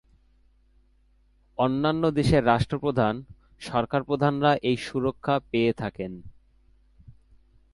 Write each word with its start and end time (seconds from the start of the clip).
অন্যান্য 1.57 2.03
দেশের 2.11 2.45
রাষ্ট্রপ্রধান, 2.45 3.15
সরকার 3.61 4.01
প্রধানরা 4.03 4.51
এই 4.61 4.77
সুরক্ষা 4.77 5.35
পেয়ে 5.51 5.73
থাকেন। 5.73 6.11